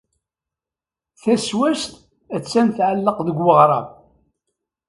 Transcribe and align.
Taswast 1.21 1.91
attan 2.35 2.67
tɛelleq 2.77 3.17
deg 3.27 3.37
weɣrab. 3.45 3.87